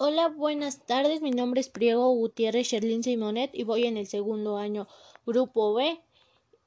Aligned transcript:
Hola, 0.00 0.28
buenas 0.28 0.86
tardes. 0.86 1.22
Mi 1.22 1.32
nombre 1.32 1.60
es 1.60 1.68
Priego 1.68 2.08
Gutiérrez 2.12 2.68
Sherlin 2.68 3.02
Simonet 3.02 3.50
y 3.52 3.64
voy 3.64 3.84
en 3.84 3.96
el 3.96 4.06
segundo 4.06 4.56
año 4.56 4.86
Grupo 5.26 5.74
B 5.74 6.00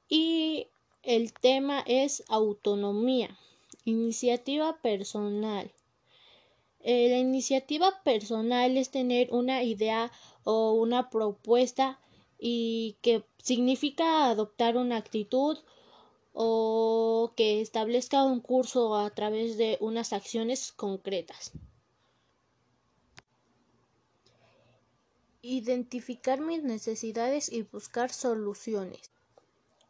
y 0.06 0.66
el 1.02 1.32
tema 1.32 1.82
es 1.86 2.24
autonomía, 2.28 3.38
iniciativa 3.86 4.76
personal. 4.82 5.72
Eh, 6.80 7.08
la 7.08 7.16
iniciativa 7.16 8.02
personal 8.04 8.76
es 8.76 8.90
tener 8.90 9.32
una 9.32 9.62
idea 9.62 10.12
o 10.44 10.74
una 10.74 11.08
propuesta 11.08 11.98
y 12.38 12.96
que 13.00 13.24
significa 13.38 14.28
adoptar 14.28 14.76
una 14.76 14.98
actitud 14.98 15.56
o 16.34 17.32
que 17.34 17.62
establezca 17.62 18.24
un 18.24 18.40
curso 18.40 18.94
a 18.94 19.08
través 19.08 19.56
de 19.56 19.78
unas 19.80 20.12
acciones 20.12 20.70
concretas. 20.70 21.52
Identificar 25.42 26.40
mis 26.40 26.62
necesidades 26.62 27.50
y 27.52 27.62
buscar 27.62 28.12
soluciones. 28.12 29.10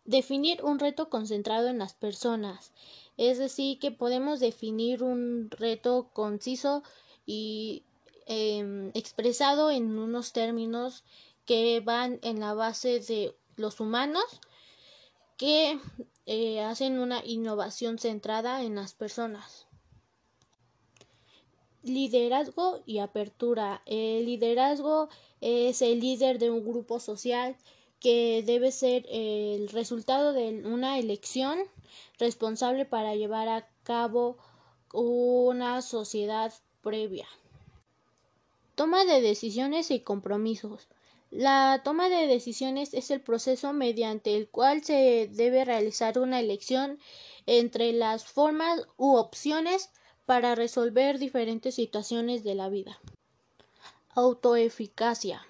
Definir 0.04 0.64
un 0.64 0.78
reto 0.78 1.08
concentrado 1.08 1.68
en 1.68 1.78
las 1.78 1.94
personas. 1.94 2.72
Es 3.16 3.38
decir, 3.38 3.78
que 3.78 3.90
podemos 3.90 4.40
definir 4.40 5.02
un 5.02 5.50
reto 5.50 6.08
conciso 6.12 6.82
y 7.26 7.82
em, 8.26 8.90
expresado 8.94 9.70
en 9.70 9.98
unos 9.98 10.32
términos 10.32 11.04
que 11.44 11.80
van 11.80 12.18
en 12.22 12.40
la 12.40 12.54
base 12.54 13.00
de 13.00 13.34
los 13.56 13.80
humanos 13.80 14.24
que 15.36 15.78
eh, 16.26 16.60
hacen 16.60 16.98
una 16.98 17.24
innovación 17.24 17.98
centrada 17.98 18.62
en 18.62 18.76
las 18.76 18.94
personas. 18.94 19.66
Liderazgo 21.82 22.80
y 22.86 22.98
apertura. 22.98 23.82
El 23.86 24.26
liderazgo 24.26 25.08
es 25.40 25.82
el 25.82 26.00
líder 26.00 26.38
de 26.38 26.50
un 26.50 26.64
grupo 26.64 27.00
social 27.00 27.56
que 27.98 28.42
debe 28.44 28.72
ser 28.72 29.06
el 29.08 29.68
resultado 29.68 30.32
de 30.32 30.62
una 30.64 30.98
elección 30.98 31.58
responsable 32.18 32.84
para 32.84 33.14
llevar 33.14 33.48
a 33.48 33.68
cabo 33.82 34.36
una 34.92 35.82
sociedad 35.82 36.52
previa. 36.82 37.26
Toma 38.74 39.04
de 39.04 39.20
decisiones 39.20 39.90
y 39.90 40.00
compromisos. 40.00 40.88
La 41.30 41.80
toma 41.84 42.08
de 42.08 42.26
decisiones 42.26 42.92
es 42.92 43.10
el 43.10 43.20
proceso 43.20 43.72
mediante 43.72 44.36
el 44.36 44.48
cual 44.48 44.84
se 44.84 45.28
debe 45.32 45.64
realizar 45.64 46.18
una 46.18 46.40
elección 46.40 46.98
entre 47.46 47.92
las 47.92 48.24
formas 48.24 48.86
u 48.96 49.16
opciones 49.16 49.90
para 50.32 50.54
resolver 50.54 51.18
diferentes 51.18 51.74
situaciones 51.74 52.42
de 52.42 52.54
la 52.54 52.70
vida. 52.70 52.98
Autoeficacia. 54.14 55.46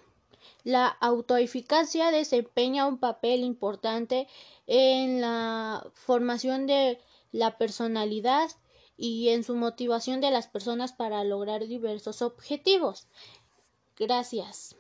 La 0.64 0.88
autoeficacia 0.88 2.11
desempeña 2.11 2.88
un 2.88 2.98
papel 2.98 3.44
importante 3.44 4.27
en 4.66 5.20
la 5.20 5.88
formación 5.94 6.66
de 6.66 6.98
la 7.30 7.58
personalidad 7.58 8.50
y 8.97 9.28
en 9.28 9.44
su 9.44 9.55
motivación 9.55 10.20
de 10.20 10.33
las 10.33 10.48
personas 10.48 10.92
para 10.92 11.22
lograr 11.22 11.69
diversos 11.69 12.20
objetivos. 12.20 13.06
Gracias. 13.97 14.75